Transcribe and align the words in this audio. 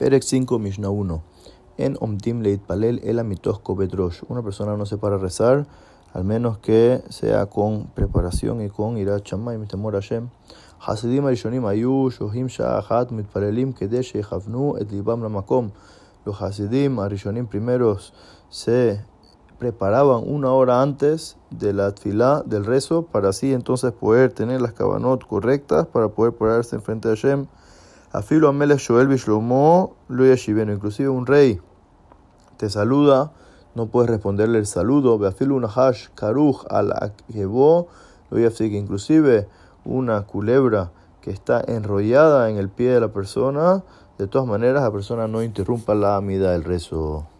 Perek 0.00 0.22
5, 0.22 0.58
Mishnah 0.58 0.88
1. 0.88 1.22
En 1.76 1.98
Omtim 2.00 2.40
Leit 2.40 2.62
Palel 2.62 3.02
el 3.04 3.18
Amitosko 3.18 3.76
Bedrosh. 3.76 4.22
Una 4.28 4.42
persona 4.42 4.74
no 4.74 4.86
se 4.86 4.96
para 4.96 5.18
rezar, 5.18 5.66
al 6.14 6.24
menos 6.24 6.56
que 6.56 7.02
sea 7.10 7.44
con 7.44 7.88
preparación 7.88 8.62
y 8.62 8.70
con 8.70 8.96
ira 8.96 9.22
chamay, 9.22 9.58
mi 9.58 9.66
temor 9.66 9.92
Hashem. 9.92 10.30
Hasidim 10.80 11.26
Arishonim 11.26 11.66
Ayu, 11.66 12.10
Shohim 12.10 12.46
Sha'achat, 12.46 13.10
Mitpalelim, 13.10 13.74
Kedesh, 13.74 14.14
Yechavnu, 14.14 14.78
Et 14.78 14.90
Libam. 14.90 15.20
Los 16.24 16.40
Hasidim 16.40 16.98
Arishonim 16.98 17.46
primeros 17.46 18.14
se 18.48 19.04
preparaban 19.58 20.22
una 20.26 20.50
hora 20.50 20.80
antes 20.80 21.36
de 21.50 21.74
la 21.74 21.94
tfilá, 21.94 22.42
del 22.46 22.64
rezo, 22.64 23.02
para 23.02 23.28
así 23.28 23.52
entonces 23.52 23.92
poder 23.92 24.32
tener 24.32 24.62
las 24.62 24.72
kabanot 24.72 25.26
correctas, 25.26 25.86
para 25.88 26.08
poder 26.08 26.32
pararse 26.32 26.74
enfrente 26.74 27.06
de 27.10 27.16
Hashem. 27.16 27.46
Afilo 28.12 28.48
Amelech 28.48 28.80
Shoel 28.80 29.06
Bishlomo. 29.06 29.94
Inclusive 30.08 31.08
un 31.08 31.26
rey 31.26 31.60
te 32.56 32.68
saluda, 32.68 33.30
no 33.76 33.86
puedes 33.86 34.10
responderle 34.10 34.58
el 34.58 34.66
saludo. 34.66 35.16
Beafilo 35.16 35.54
un 35.54 35.64
hash 35.64 36.08
karuch 36.16 36.64
al 36.68 36.92
akebo 36.92 37.86
yafsik. 38.32 38.72
Inclusive 38.72 39.46
una 39.84 40.22
culebra 40.22 40.90
que 41.20 41.30
está 41.30 41.62
enrollada 41.64 42.50
en 42.50 42.56
el 42.56 42.68
pie 42.68 42.90
de 42.90 43.00
la 43.00 43.12
persona, 43.12 43.84
de 44.18 44.26
todas 44.26 44.48
maneras 44.48 44.82
la 44.82 44.90
persona 44.90 45.28
no 45.28 45.44
interrumpa 45.44 45.94
la 45.94 46.16
amida 46.16 46.50
del 46.50 46.64
rezo. 46.64 47.30